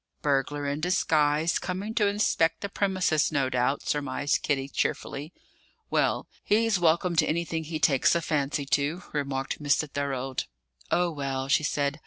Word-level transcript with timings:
"Burglar 0.23 0.67
in 0.67 0.81
disguise, 0.81 1.59
coming 1.59 1.93
to 1.93 2.07
inspect 2.07 2.61
the 2.61 2.69
premises, 2.69 3.31
no 3.31 3.51
doubt," 3.51 3.83
surmised 3.87 4.41
Kitty 4.41 4.67
cheerfully. 4.67 5.31
"Well, 5.91 6.27
he's 6.43 6.79
welcome 6.79 7.15
to 7.17 7.25
anything 7.27 7.65
he 7.65 7.77
takes 7.77 8.15
a 8.15 8.21
fancy 8.23 8.65
to," 8.65 9.03
remarked 9.13 9.61
Mr. 9.61 9.87
Thorold. 9.87 10.45
"Oh, 10.89 11.11
well!" 11.11 11.47
she 11.49 11.61
said. 11.61 11.99